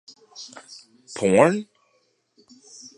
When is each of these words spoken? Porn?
Porn? 1.17 1.55